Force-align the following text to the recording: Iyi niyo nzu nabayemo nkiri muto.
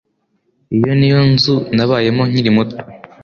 Iyi 0.75 0.91
niyo 0.97 1.21
nzu 1.31 1.55
nabayemo 1.75 2.23
nkiri 2.29 2.49
muto. 2.55 2.75